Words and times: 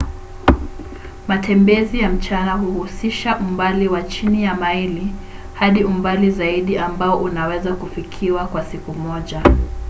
matembezi 1.27 1.99
ya 1.99 2.09
mchana 2.09 2.53
huhusisha 2.53 3.37
umbali 3.37 3.87
wa 3.87 4.03
chini 4.03 4.43
ya 4.43 4.53
maili 4.55 5.07
hadi 5.53 5.83
umbali 5.83 6.31
zaidi 6.31 6.77
ambao 6.77 7.19
unaweza 7.21 7.73
kufikiwa 7.75 8.47
kwa 8.47 8.65
siku 8.65 8.93
moja 8.93 9.41